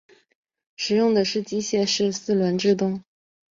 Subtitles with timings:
[0.75, 3.03] 使用的是机械式四轮制动。